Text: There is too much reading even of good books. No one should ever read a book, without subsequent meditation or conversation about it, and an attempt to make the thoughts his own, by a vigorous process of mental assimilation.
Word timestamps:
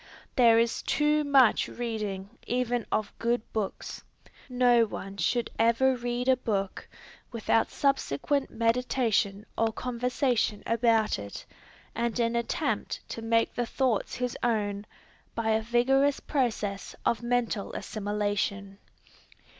There 0.35 0.57
is 0.57 0.81
too 0.81 1.23
much 1.23 1.67
reading 1.67 2.31
even 2.47 2.87
of 2.91 3.13
good 3.19 3.43
books. 3.53 4.01
No 4.49 4.83
one 4.83 5.17
should 5.17 5.51
ever 5.59 5.95
read 5.95 6.27
a 6.27 6.35
book, 6.37 6.87
without 7.31 7.69
subsequent 7.69 8.49
meditation 8.49 9.45
or 9.55 9.71
conversation 9.71 10.63
about 10.65 11.19
it, 11.19 11.45
and 11.93 12.19
an 12.19 12.35
attempt 12.35 13.07
to 13.09 13.21
make 13.21 13.53
the 13.53 13.67
thoughts 13.67 14.15
his 14.15 14.35
own, 14.41 14.87
by 15.35 15.51
a 15.51 15.61
vigorous 15.61 16.19
process 16.19 16.95
of 17.05 17.21
mental 17.21 17.71
assimilation. 17.73 18.79